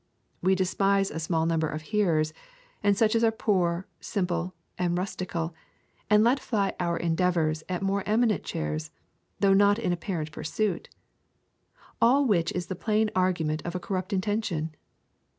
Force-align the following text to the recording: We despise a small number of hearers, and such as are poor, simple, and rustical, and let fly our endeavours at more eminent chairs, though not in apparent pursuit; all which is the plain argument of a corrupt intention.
We 0.41 0.55
despise 0.55 1.11
a 1.11 1.19
small 1.19 1.45
number 1.45 1.67
of 1.67 1.83
hearers, 1.93 2.33
and 2.81 2.97
such 2.97 3.13
as 3.13 3.23
are 3.23 3.29
poor, 3.29 3.85
simple, 3.99 4.55
and 4.75 4.97
rustical, 4.97 5.53
and 6.09 6.23
let 6.23 6.39
fly 6.39 6.73
our 6.79 6.97
endeavours 6.97 7.61
at 7.69 7.83
more 7.83 8.01
eminent 8.07 8.43
chairs, 8.43 8.89
though 9.39 9.53
not 9.53 9.77
in 9.77 9.93
apparent 9.93 10.31
pursuit; 10.31 10.89
all 12.01 12.25
which 12.25 12.51
is 12.53 12.65
the 12.65 12.73
plain 12.75 13.11
argument 13.15 13.61
of 13.63 13.75
a 13.75 13.79
corrupt 13.79 14.11
intention. 14.11 14.73